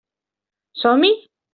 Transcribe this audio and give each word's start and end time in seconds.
Som-hi? 0.85 1.13